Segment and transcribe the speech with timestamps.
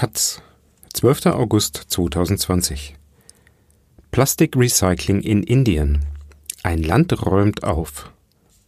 [0.00, 0.40] Taz,
[0.94, 1.26] 12.
[1.26, 2.96] August 2020.
[4.10, 6.06] Plastikrecycling in Indien.
[6.62, 8.10] Ein Land räumt auf.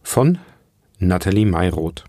[0.03, 0.37] Von
[0.99, 2.03] Nathalie Mayroth.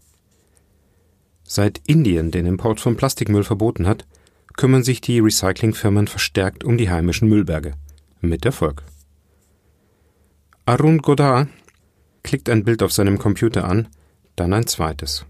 [1.43, 4.05] Seit Indien den Import von Plastikmüll verboten hat,
[4.59, 7.73] kümmern sich die Recyclingfirmen verstärkt um die heimischen Müllberge.
[8.20, 8.83] Mit Erfolg.
[10.66, 11.48] Arun Godar
[12.25, 13.88] klickt ein Bild auf seinem Computer an,
[14.37, 15.25] dann ein zweites.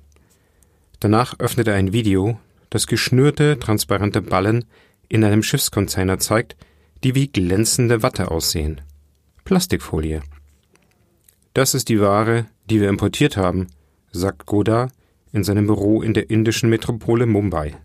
[0.98, 2.40] Danach öffnet er ein Video,
[2.74, 4.64] das geschnürte, transparente Ballen
[5.08, 6.56] in einem Schiffscontainer zeigt,
[7.04, 8.80] die wie glänzende Watte aussehen.
[9.44, 10.22] Plastikfolie.
[11.52, 13.68] Das ist die Ware, die wir importiert haben,
[14.10, 14.88] sagt Goda
[15.30, 17.76] in seinem Büro in der indischen Metropole Mumbai.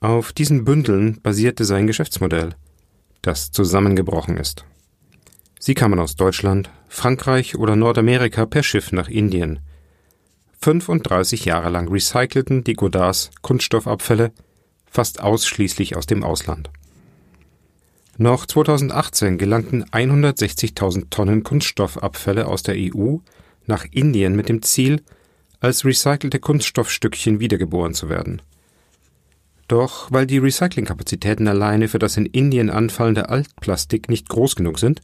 [0.00, 2.50] Auf diesen Bündeln basierte sein Geschäftsmodell,
[3.22, 4.66] das zusammengebrochen ist.
[5.58, 9.60] Sie kamen aus Deutschland, Frankreich oder Nordamerika per Schiff nach Indien,
[10.60, 14.32] 35 Jahre lang recycelten die Godards Kunststoffabfälle
[14.90, 16.70] fast ausschließlich aus dem Ausland.
[18.16, 23.18] Noch 2018 gelangten 160.000 Tonnen Kunststoffabfälle aus der EU
[23.66, 25.02] nach Indien mit dem Ziel,
[25.60, 28.42] als recycelte Kunststoffstückchen wiedergeboren zu werden.
[29.68, 35.02] Doch weil die Recyclingkapazitäten alleine für das in Indien anfallende Altplastik nicht groß genug sind,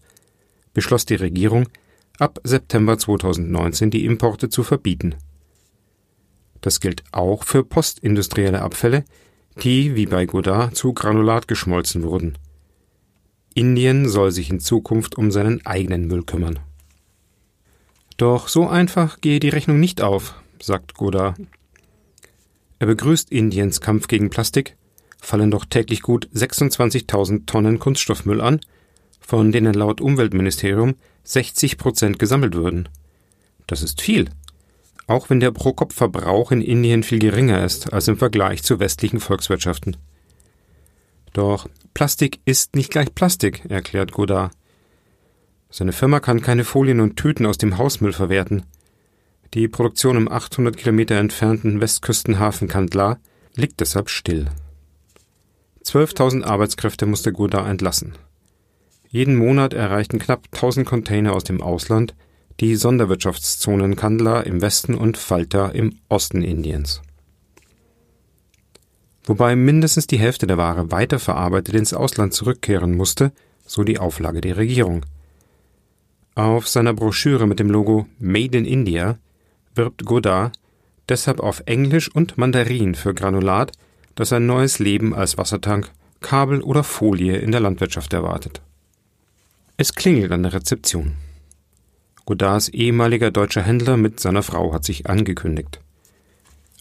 [0.72, 1.68] beschloss die Regierung,
[2.18, 5.14] ab September 2019 die Importe zu verbieten
[6.64, 9.04] das gilt auch für postindustrielle Abfälle,
[9.62, 12.38] die, wie bei Godard, zu Granulat geschmolzen wurden.
[13.52, 16.58] Indien soll sich in Zukunft um seinen eigenen Müll kümmern.
[18.16, 21.36] Doch so einfach gehe die Rechnung nicht auf, sagt Godard.
[22.78, 24.78] Er begrüßt Indiens Kampf gegen Plastik,
[25.20, 28.60] fallen doch täglich gut 26.000 Tonnen Kunststoffmüll an,
[29.20, 32.88] von denen laut Umweltministerium 60 Prozent gesammelt würden.
[33.66, 34.30] Das ist viel,
[35.06, 39.96] auch wenn der Pro-Kopf-Verbrauch in Indien viel geringer ist als im Vergleich zu westlichen Volkswirtschaften.
[41.32, 44.52] Doch Plastik ist nicht gleich Plastik, erklärt Godard.
[45.70, 48.64] Seine Firma kann keine Folien und Tüten aus dem Hausmüll verwerten.
[49.54, 53.18] Die Produktion im 800 Kilometer entfernten Westküstenhafen Kandla
[53.54, 54.46] liegt deshalb still.
[55.84, 58.14] 12.000 Arbeitskräfte musste Godard entlassen.
[59.08, 62.14] Jeden Monat erreichten knapp 1000 Container aus dem Ausland
[62.60, 67.02] die Sonderwirtschaftszonen Kandla im Westen und Falta im Osten Indiens.
[69.24, 73.32] Wobei mindestens die Hälfte der Ware weiterverarbeitet ins Ausland zurückkehren musste,
[73.66, 75.06] so die Auflage der Regierung.
[76.34, 79.18] Auf seiner Broschüre mit dem Logo Made in India
[79.74, 80.58] wirbt Godard
[81.08, 83.72] deshalb auf Englisch und Mandarin für Granulat,
[84.14, 85.90] das ein neues Leben als Wassertank,
[86.20, 88.62] Kabel oder Folie in der Landwirtschaft erwartet.
[89.76, 91.16] Es klingelt an der Rezeption.
[92.26, 95.80] Godards ehemaliger deutscher Händler mit seiner Frau hat sich angekündigt.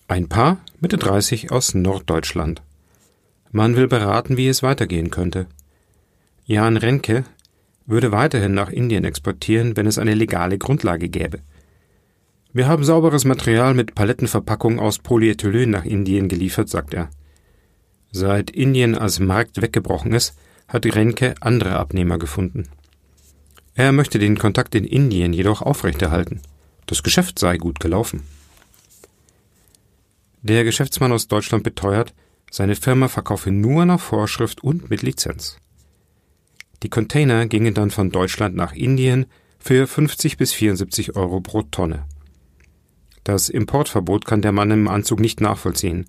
[0.07, 2.61] Ein Paar, Mitte 30, aus Norddeutschland.
[3.51, 5.47] Man will beraten, wie es weitergehen könnte.
[6.45, 7.25] Jan Renke
[7.85, 11.39] würde weiterhin nach Indien exportieren, wenn es eine legale Grundlage gäbe.
[12.53, 17.09] Wir haben sauberes Material mit Palettenverpackung aus Polyethylen nach Indien geliefert, sagt er.
[18.11, 20.37] Seit Indien als Markt weggebrochen ist,
[20.67, 22.69] hat Renke andere Abnehmer gefunden.
[23.75, 26.41] Er möchte den Kontakt in Indien jedoch aufrechterhalten.
[26.85, 28.21] Das Geschäft sei gut gelaufen.
[30.41, 32.13] Der Geschäftsmann aus Deutschland beteuert,
[32.51, 35.57] seine Firma verkaufe nur nach Vorschrift und mit Lizenz.
[36.83, 39.25] Die Container gingen dann von Deutschland nach Indien
[39.57, 42.05] für 50 bis 74 Euro pro Tonne.
[43.23, 46.05] Das Importverbot kann der Mann im Anzug nicht nachvollziehen.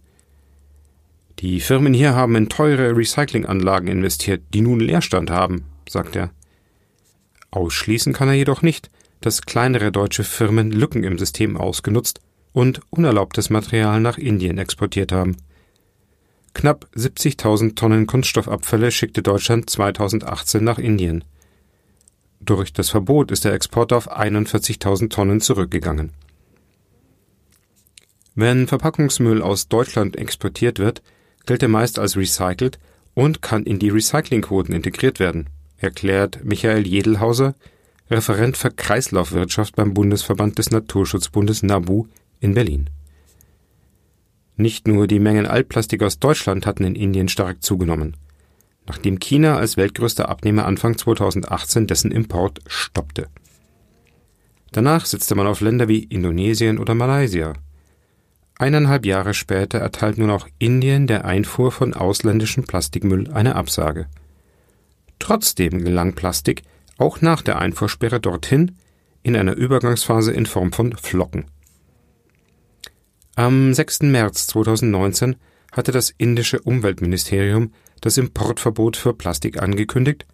[1.38, 6.30] Die Firmen hier haben in teure Recyclinganlagen investiert, die nun Leerstand haben, sagt er.
[7.54, 12.20] Ausschließen kann er jedoch nicht, dass kleinere deutsche Firmen Lücken im System ausgenutzt
[12.52, 15.36] und unerlaubtes Material nach Indien exportiert haben.
[16.52, 21.24] Knapp 70.000 Tonnen Kunststoffabfälle schickte Deutschland 2018 nach Indien.
[22.40, 26.12] Durch das Verbot ist der Export auf 41.000 Tonnen zurückgegangen.
[28.34, 31.02] Wenn Verpackungsmüll aus Deutschland exportiert wird,
[31.46, 32.78] gilt er meist als recycelt
[33.14, 35.48] und kann in die Recyclingquoten integriert werden
[35.84, 37.54] erklärt Michael Jedelhauser,
[38.10, 42.06] Referent für Kreislaufwirtschaft beim Bundesverband des Naturschutzbundes NABU
[42.40, 42.90] in Berlin.
[44.56, 48.16] Nicht nur die Mengen Altplastik aus Deutschland hatten in Indien stark zugenommen.
[48.86, 53.28] Nachdem China als weltgrößter Abnehmer Anfang 2018 dessen Import stoppte.
[54.72, 57.54] Danach setzte man auf Länder wie Indonesien oder Malaysia.
[58.58, 64.06] Eineinhalb Jahre später erteilt nun auch Indien der Einfuhr von ausländischem Plastikmüll eine Absage.
[65.18, 66.62] Trotzdem gelang Plastik
[66.98, 68.76] auch nach der Einfuhrsperre dorthin
[69.22, 71.46] in einer Übergangsphase in Form von Flocken.
[73.36, 74.02] Am 6.
[74.02, 75.36] März 2019
[75.72, 80.26] hatte das indische Umweltministerium das Importverbot für Plastik angekündigt,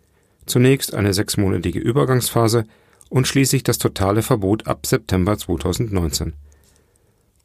[0.45, 2.65] zunächst eine sechsmonatige Übergangsphase
[3.09, 6.35] und schließlich das totale Verbot ab September 2019.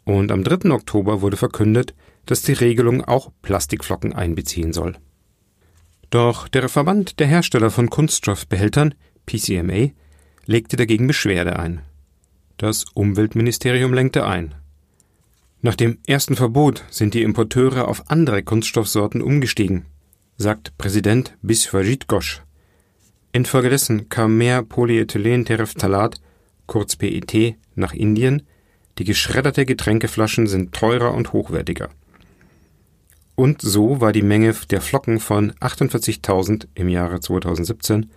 [0.04, 0.72] Und am 3.
[0.72, 1.94] Oktober wurde verkündet,
[2.26, 4.98] dass die Regelung auch Plastikflocken einbeziehen soll.
[6.10, 9.90] Doch der Verband der Hersteller von Kunststoffbehältern, PCMA,
[10.46, 11.81] legte dagegen Beschwerde ein.
[12.57, 14.56] Das Umweltministerium lenkte ein.
[15.62, 19.86] Nach dem ersten Verbot sind die Importeure auf andere Kunststoffsorten umgestiegen,
[20.38, 22.44] sagt Präsident Biswajit Ghosh.
[23.31, 26.22] Infolgedessen kam mehr Polyethylenterephthalat,
[26.68, 28.44] kurz PET, nach Indien,
[28.98, 31.90] die geschredderte Getränkeflaschen sind teurer und hochwertiger.
[33.36, 38.10] Und so war die Menge der Flocken von 48.000 im Jahre 2017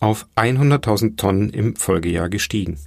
[0.00, 2.78] auf 100.000 Tonnen im Folgejahr gestiegen.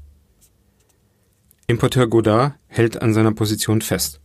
[1.68, 4.20] Importeur Godard hält an seiner Position fest.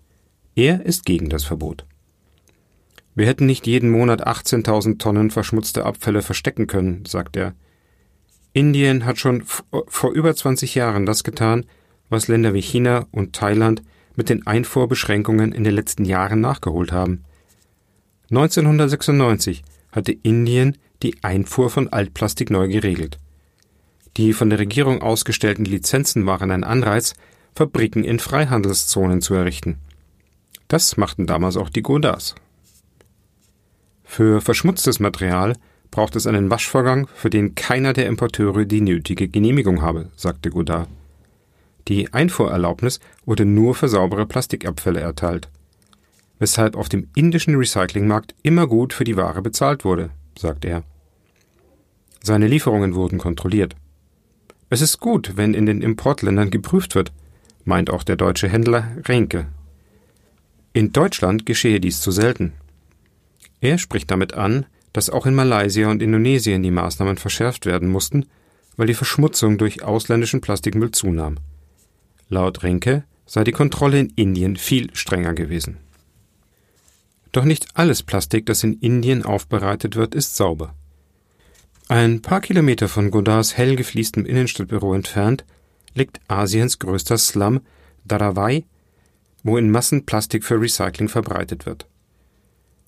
[0.55, 1.87] Er ist gegen das Verbot.
[3.14, 7.55] Wir hätten nicht jeden Monat 18.000 Tonnen verschmutzte Abfälle verstecken können, sagt er.
[8.52, 9.44] Indien hat schon
[9.88, 11.64] vor über 20 Jahren das getan,
[12.11, 13.82] was Länder wie China und Thailand
[14.17, 17.25] mit den Einfuhrbeschränkungen in den letzten Jahren nachgeholt haben.
[18.31, 19.62] 1996
[19.93, 23.19] hatte Indien die Einfuhr von Altplastik neu geregelt.
[24.17, 27.14] Die von der Regierung ausgestellten Lizenzen waren ein Anreiz,
[27.55, 29.78] Fabriken in Freihandelszonen zu errichten.
[30.69, 32.34] Das machten damals auch die Godards.
[34.05, 35.55] Für verschmutztes Material
[35.90, 40.88] braucht es einen Waschvorgang, für den keiner der Importeure die nötige Genehmigung habe, sagte Godard.
[41.87, 45.49] Die Einfuhrerlaubnis wurde nur für saubere Plastikabfälle erteilt
[46.38, 50.85] weshalb auf dem indischen Recyclingmarkt immer gut für die Ware bezahlt wurde, sagt er.
[52.23, 53.77] Seine Lieferungen wurden kontrolliert.
[54.69, 57.12] Es ist gut, wenn in den Importländern geprüft wird,
[57.65, 59.47] meint auch der deutsche Händler Renke.
[60.73, 62.53] In Deutschland geschehe dies zu selten.
[63.61, 68.27] Er spricht damit an, dass auch in Malaysia und Indonesien die Maßnahmen verschärft werden mussten,
[68.77, 71.37] weil die Verschmutzung durch ausländischen Plastikmüll zunahm.
[72.29, 75.79] Laut Renke sei die Kontrolle in Indien viel strenger gewesen.
[77.37, 80.75] Doch nicht alles Plastik, das in Indien aufbereitet wird, ist sauber.
[81.87, 85.44] Ein paar Kilometer von Godards hell gefliestem Innenstadtbüro entfernt
[85.93, 87.61] liegt Asiens größter Slum,
[88.06, 88.65] Dharawai,
[89.43, 91.87] wo in Massen Plastik für Recycling verbreitet wird.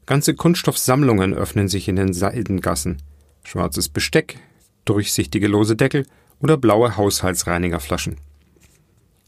[0.06, 3.02] Ganze Kunststoffsammlungen öffnen sich in den Seidengassen.
[3.44, 4.40] Schwarzes Besteck,
[4.86, 6.06] durchsichtige lose Deckel
[6.40, 8.16] oder blaue Haushaltsreinigerflaschen.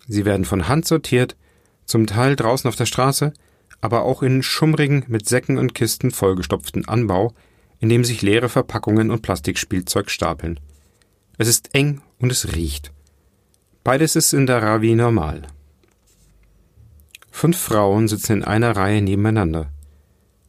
[0.09, 1.37] Sie werden von Hand sortiert,
[1.85, 3.35] zum Teil draußen auf der Straße,
[3.81, 7.35] aber auch in schummrigen, mit Säcken und Kisten vollgestopften Anbau,
[7.79, 10.61] in dem sich leere Verpackungen und Plastikspielzeug stapeln.
[11.38, 12.93] Es ist eng und es riecht.
[13.82, 15.43] Beides ist in der Ravi normal.
[17.31, 19.71] Fünf Frauen sitzen in einer Reihe nebeneinander.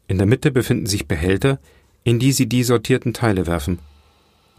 [0.07, 1.59] In der Mitte befinden sich Behälter,
[2.03, 3.79] in die sie die sortierten Teile werfen.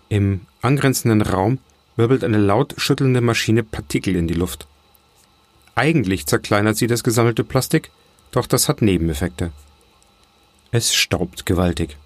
[0.09, 1.59] Im angrenzenden Raum
[1.97, 4.67] wirbelt eine laut schüttelnde Maschine Partikel in die Luft.
[5.75, 7.91] Eigentlich zerkleinert sie das gesammelte Plastik,
[8.33, 9.53] doch das hat Nebeneffekte.
[10.73, 11.97] Es staubt gewaltig.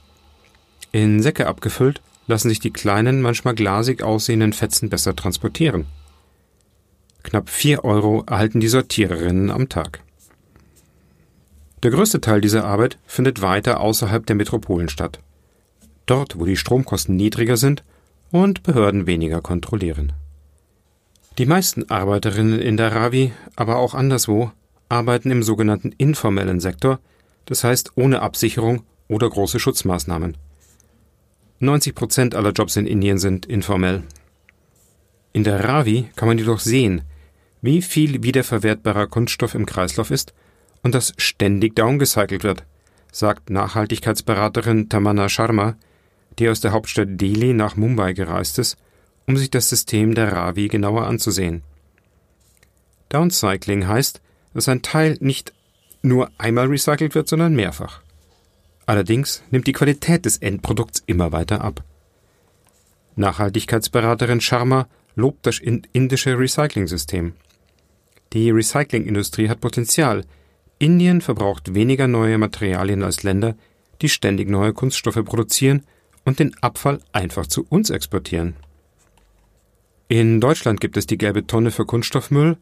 [0.93, 5.87] In Säcke abgefüllt lassen sich die kleinen, manchmal glasig aussehenden Fetzen besser transportieren.
[7.23, 10.03] Knapp vier Euro erhalten die Sortiererinnen am Tag.
[11.83, 15.21] Der größte Teil dieser Arbeit findet weiter außerhalb der Metropolen statt.
[16.07, 17.85] Dort, wo die Stromkosten niedriger sind
[18.31, 20.13] und Behörden weniger kontrollieren.
[21.39, 24.51] Die meisten Arbeiterinnen in der Ravi, aber auch anderswo,
[24.89, 27.01] arbeiten im sogenannten informellen Sektor,
[27.47, 30.37] das heißt ohne Absicherung oder große Schutzmaßnahmen.
[31.59, 34.03] 90 Prozent aller Jobs in Indien sind informell.
[35.33, 37.03] In der Ravi kann man jedoch sehen,
[37.63, 40.35] wie viel wiederverwertbarer Kunststoff im Kreislauf ist
[40.83, 42.65] und das ständig downgecycelt wird,
[43.11, 45.77] sagt Nachhaltigkeitsberaterin Tamanna Sharma,
[46.39, 48.77] die aus der Hauptstadt Delhi nach Mumbai gereist ist,
[49.27, 51.63] um sich das System der Ravi genauer anzusehen.
[53.09, 54.21] Downcycling heißt,
[54.57, 55.53] dass ein Teil nicht
[56.01, 58.01] nur einmal recycelt wird, sondern mehrfach.
[58.87, 61.85] Allerdings nimmt die Qualität des Endprodukts immer weiter ab.
[63.17, 67.35] Nachhaltigkeitsberaterin Sharma lobt das indische Recycling-System.
[68.33, 70.25] Die Recyclingindustrie hat Potenzial.
[70.79, 73.57] Indien verbraucht weniger neue Materialien als Länder,
[74.01, 75.83] die ständig neue Kunststoffe produzieren
[76.25, 78.57] und den Abfall einfach zu uns exportieren.
[80.09, 82.57] In Deutschland gibt es die gelbe Tonne für Kunststoffmüll,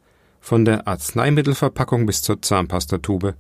[0.45, 3.35] von der Arzneimittelverpackung bis zur Zahnpastatube.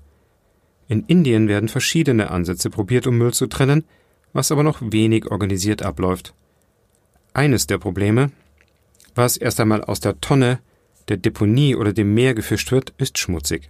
[0.88, 3.84] In Indien werden verschiedene Ansätze probiert, um Müll zu trennen,
[4.32, 6.32] was aber noch wenig organisiert abläuft.
[7.34, 8.30] Eines der Probleme,
[9.14, 10.60] was erst einmal aus der Tonne,
[11.08, 13.68] der Deponie oder dem Meer gefischt wird, ist schmutzig.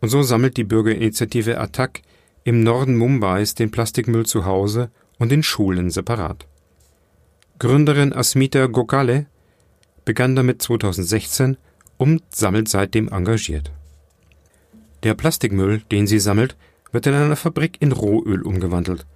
[0.00, 2.02] Und so sammelt die Bürgerinitiative Attac
[2.42, 6.48] im Norden Mumbais den Plastikmüll zu Hause und in Schulen separat.
[7.60, 9.26] Gründerin Asmita Gokale
[10.04, 11.58] begann damit 2016
[12.04, 13.72] und sammelt seitdem engagiert.
[15.04, 16.54] Der Plastikmüll, den sie sammelt,
[16.92, 19.06] wird in einer Fabrik in Rohöl umgewandelt.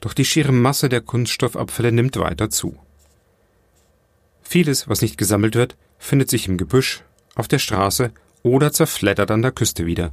[0.00, 2.78] Doch die schiere Masse der Kunststoffabfälle nimmt weiter zu.
[4.42, 7.02] Vieles, was nicht gesammelt wird, findet sich im Gebüsch,
[7.34, 8.12] auf der Straße
[8.44, 10.12] oder zerfleddert an der Küste wieder.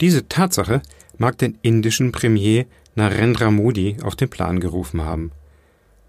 [0.00, 0.80] Diese Tatsache
[1.18, 5.32] mag den indischen Premier Narendra Modi auf den Plan gerufen haben.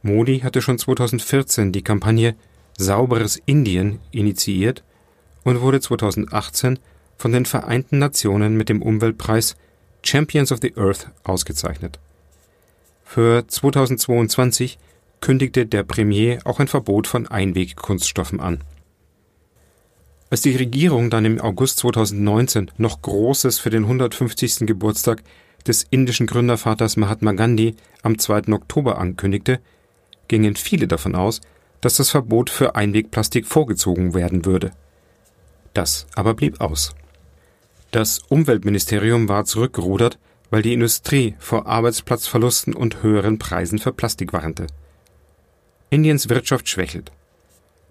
[0.03, 2.36] Modi hatte schon 2014 die Kampagne
[2.77, 4.84] Sauberes Indien initiiert
[5.44, 6.80] und wurde 2018
[7.18, 9.56] von den Vereinten Nationen mit dem Umweltpreis
[10.04, 12.00] Champions of the Earth ausgezeichnet.
[13.04, 14.80] Für 2022
[15.20, 18.64] kündigte der Premier auch ein Verbot von Einwegkunststoffen an.
[20.30, 24.66] Als die Regierung dann im August 2019 noch Großes für den 150.
[24.66, 25.24] Geburtstag
[25.68, 28.54] des indischen Gründervaters Mahatma Gandhi am 2.
[28.54, 29.60] Oktober ankündigte,
[30.28, 31.42] gingen viele davon aus,
[31.82, 34.72] dass das Verbot für Einwegplastik vorgezogen werden würde.
[35.74, 36.94] Das aber blieb aus.
[37.92, 40.18] Das Umweltministerium war zurückgerudert,
[40.50, 44.68] weil die Industrie vor Arbeitsplatzverlusten und höheren Preisen für Plastik warnte.
[45.90, 47.12] Indiens Wirtschaft schwächelt.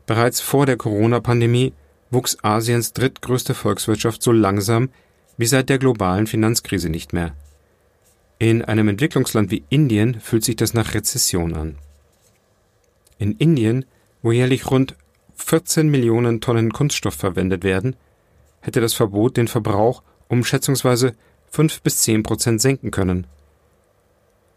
[0.06, 1.74] Bereits vor der Corona-Pandemie
[2.10, 4.90] wuchs Asiens drittgrößte Volkswirtschaft so langsam
[5.36, 7.34] wie seit der globalen Finanzkrise nicht mehr.
[8.38, 11.78] In einem Entwicklungsland wie Indien fühlt sich das nach Rezession an.
[13.18, 13.84] In Indien,
[14.22, 14.96] wo jährlich rund
[15.40, 17.96] 14 Millionen Tonnen Kunststoff verwendet werden,
[18.60, 21.14] hätte das Verbot den Verbrauch um schätzungsweise
[21.50, 23.26] 5 bis 10 Prozent senken können.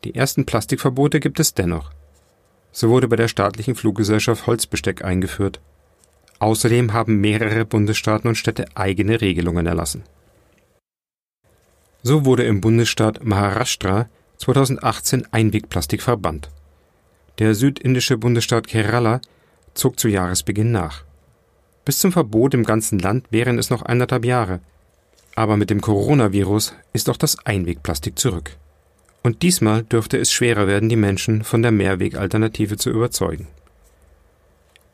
[0.04, 1.92] Die ersten Plastikverbote gibt es dennoch.
[2.72, 5.60] So wurde bei der staatlichen Fluggesellschaft Holzbesteck eingeführt.
[6.40, 10.04] Außerdem haben mehrere Bundesstaaten und Städte eigene Regelungen erlassen.
[12.02, 16.50] So wurde im Bundesstaat Maharashtra 2018 Einwegplastik verbannt.
[17.40, 19.22] Der südindische Bundesstaat Kerala
[19.74, 21.04] zog zu Jahresbeginn nach.
[21.86, 24.62] Bis zum Verbot im ganzen Land wären es noch anderthalb Jahre.
[25.36, 28.58] Aber mit dem Coronavirus ist auch das Einwegplastik zurück.
[29.24, 33.48] Und diesmal dürfte es schwerer werden, die Menschen von der Mehrwegalternative zu überzeugen.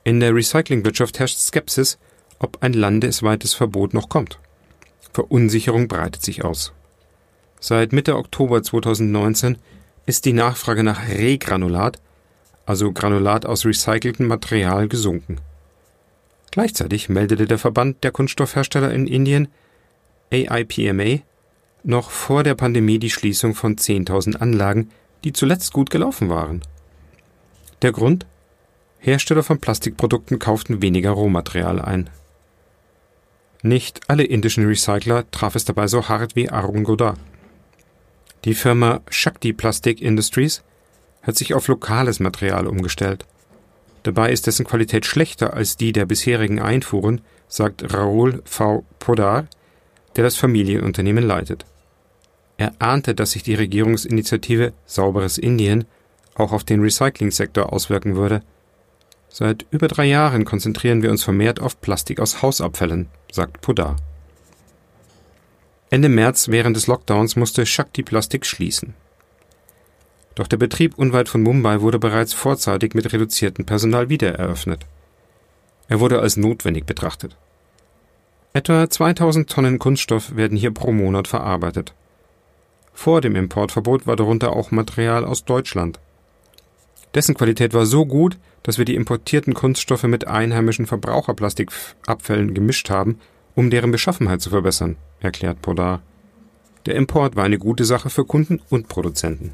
[0.04, 1.98] In der Recyclingwirtschaft herrscht Skepsis,
[2.40, 4.40] ob ein landesweites Verbot noch kommt.
[5.14, 6.72] Verunsicherung breitet sich aus.
[7.60, 9.58] Seit Mitte Oktober 2019
[10.06, 12.00] ist die Nachfrage nach Regranulat,
[12.70, 15.42] also Granulat aus recyceltem Material, gesunken.
[16.52, 19.48] Gleichzeitig meldete der Verband der Kunststoffhersteller in Indien,
[20.30, 21.24] AIPMA,
[21.82, 24.92] noch vor der Pandemie die Schließung von 10.000 Anlagen,
[25.24, 26.62] die zuletzt gut gelaufen waren.
[27.82, 28.28] Der Grund?
[29.00, 32.12] Hersteller von Plastikprodukten kauften weniger Rohmaterial ein.
[33.64, 37.18] Nicht alle indischen Recycler traf es dabei so hart wie Arun Godar.
[38.46, 40.62] Die Firma Shakti Plastic Industries
[41.30, 43.26] hat sich auf lokales Material umgestellt.
[44.04, 48.84] Dabei ist dessen Qualität schlechter als die der bisherigen Einfuhren, sagt Raoul V.
[48.98, 49.48] Podar,
[50.16, 51.66] der das Familienunternehmen leitet.
[52.58, 55.86] Er ahnte, dass sich die Regierungsinitiative Sauberes Indien
[56.34, 58.42] auch auf den Recyclingsektor auswirken würde.
[59.30, 63.98] Seit über drei Jahren konzentrieren wir uns vermehrt auf Plastik aus Hausabfällen, sagt Podar.
[65.92, 68.96] Ende März während des Lockdowns musste Shakti Plastik schließen.
[70.40, 74.86] Doch der Betrieb unweit von Mumbai wurde bereits vorzeitig mit reduziertem Personal wiedereröffnet.
[75.90, 77.36] Er wurde als notwendig betrachtet.
[78.54, 81.94] Etwa 2000 Tonnen Kunststoff werden hier pro Monat verarbeitet.
[82.94, 86.00] Vor dem Importverbot war darunter auch Material aus Deutschland.
[87.16, 93.20] Dessen Qualität war so gut, dass wir die importierten Kunststoffe mit einheimischen Verbraucherplastikabfällen gemischt haben,
[93.56, 96.02] um deren Beschaffenheit zu verbessern, erklärt Podar.
[96.86, 99.52] Der Import war eine gute Sache für Kunden und Produzenten.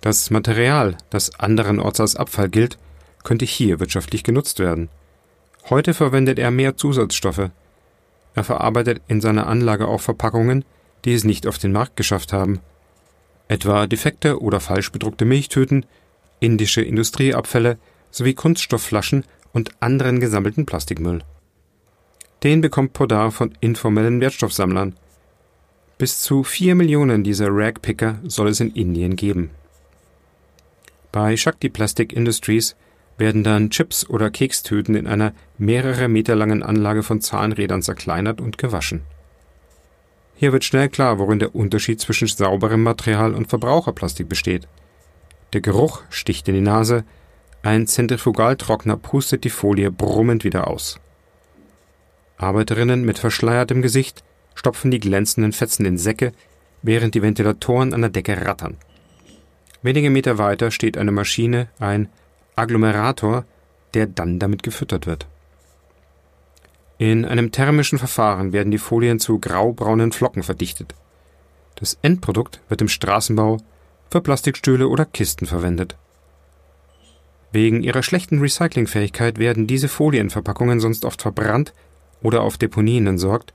[0.00, 2.78] Das Material, das anderenorts als Abfall gilt,
[3.24, 4.88] könnte hier wirtschaftlich genutzt werden.
[5.68, 7.50] Heute verwendet er mehr Zusatzstoffe.
[8.34, 10.64] Er verarbeitet in seiner Anlage auch Verpackungen,
[11.04, 12.60] die es nicht auf den Markt geschafft haben.
[13.48, 15.84] Etwa defekte oder falsch bedruckte Milchtüten,
[16.40, 17.78] indische Industrieabfälle
[18.10, 21.22] sowie Kunststoffflaschen und anderen gesammelten Plastikmüll.
[22.44, 24.94] Den bekommt Podar von informellen Wertstoffsammlern.
[25.98, 29.50] Bis zu vier Millionen dieser Ragpicker soll es in Indien geben.
[31.12, 32.76] Bei Shakti Plastic Industries
[33.16, 38.58] werden dann Chips oder Kekstüten in einer mehrere Meter langen Anlage von Zahnrädern zerkleinert und
[38.58, 39.02] gewaschen.
[40.36, 44.68] Hier wird schnell klar, worin der Unterschied zwischen sauberem Material und Verbraucherplastik besteht.
[45.52, 47.04] Der Geruch sticht in die Nase,
[47.62, 51.00] ein Zentrifugaltrockner pustet die Folie brummend wieder aus.
[52.36, 54.22] Arbeiterinnen mit verschleiertem Gesicht
[54.54, 56.32] stopfen die glänzenden Fetzen in Säcke,
[56.82, 58.76] während die Ventilatoren an der Decke rattern.
[59.82, 62.08] Wenige Meter weiter steht eine Maschine, ein
[62.56, 63.44] Agglomerator,
[63.94, 65.26] der dann damit gefüttert wird.
[66.98, 70.94] In einem thermischen Verfahren werden die Folien zu graubraunen Flocken verdichtet.
[71.76, 73.58] Das Endprodukt wird im Straßenbau
[74.10, 75.96] für Plastikstühle oder Kisten verwendet.
[77.52, 81.72] Wegen ihrer schlechten Recyclingfähigkeit werden diese Folienverpackungen sonst oft verbrannt
[82.20, 83.54] oder auf Deponien entsorgt,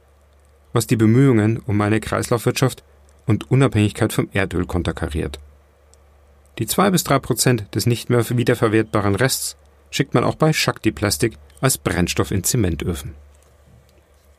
[0.71, 2.83] was die Bemühungen um eine Kreislaufwirtschaft
[3.27, 5.39] und Unabhängigkeit vom Erdöl konterkariert.
[6.59, 9.57] Die zwei bis drei Prozent des nicht mehr wiederverwertbaren Rests
[9.89, 13.15] schickt man auch bei Shakti Plastik als Brennstoff in Zementöfen.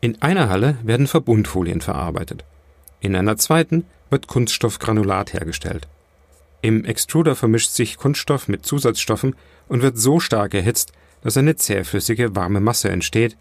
[0.00, 2.44] In einer Halle werden Verbundfolien verarbeitet.
[3.00, 5.88] In einer zweiten wird Kunststoffgranulat hergestellt.
[6.62, 9.35] Im Extruder vermischt sich Kunststoff mit Zusatzstoffen
[9.68, 10.92] und wird so stark erhitzt,
[11.23, 13.37] dass eine zähflüssige warme Masse entsteht,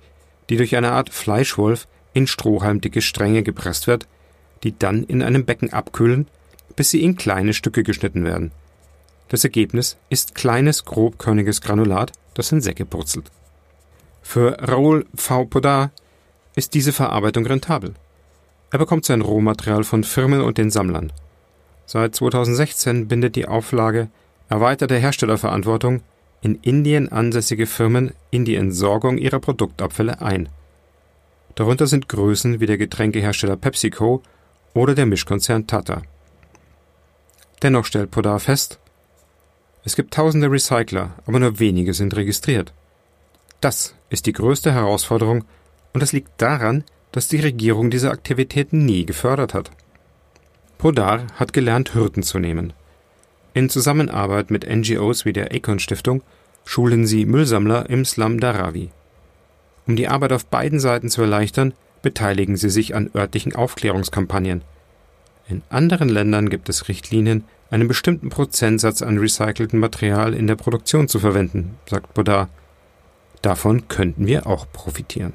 [0.50, 4.08] die durch eine Art Fleischwolf in strohhalmdicke Stränge gepresst wird,
[4.64, 6.28] die dann in einem Becken abkühlen,
[6.76, 8.52] bis sie in kleine Stücke geschnitten werden.
[9.34, 13.32] Das Ergebnis ist kleines, grobkörniges Granulat, das in Säcke purzelt.
[14.22, 15.46] Für Raoul V.
[15.46, 15.90] Podar
[16.56, 17.96] ist diese Verarbeitung rentabel.
[18.70, 21.12] Er bekommt sein Rohmaterial von Firmen und den Sammlern.
[21.88, 24.10] Seit 2016 bindet die Auflage
[24.50, 26.04] erweiterte Herstellerverantwortung
[26.42, 30.48] in Indien ansässige Firmen in die Entsorgung ihrer Produktabfälle ein.
[31.56, 34.22] Darunter sind Größen wie der Getränkehersteller PepsiCo
[34.76, 36.04] oder der Mischkonzern Tata.
[37.64, 38.78] Dennoch stellt Podar fest,
[39.84, 42.74] es gibt tausende Recycler, aber nur wenige sind registriert.
[43.62, 45.44] Das ist die größte Herausforderung
[45.94, 49.72] und das liegt daran, dass die Regierung diese Aktivitäten nie gefördert hat.
[50.78, 52.74] Podar hat gelernt, Hürden zu nehmen.
[53.54, 56.24] In Zusammenarbeit mit NGOs wie der Econ Stiftung
[56.66, 58.90] schulen sie Müllsammler im Slum Dharavi.
[59.86, 64.62] Um die Arbeit auf beiden Seiten zu erleichtern, beteiligen sie sich an örtlichen Aufklärungskampagnen.
[65.48, 71.08] In anderen Ländern gibt es Richtlinien, einen bestimmten Prozentsatz an recyceltem Material in der Produktion
[71.08, 72.50] zu verwenden, sagt Bodar.
[73.42, 75.34] Davon könnten wir auch profitieren.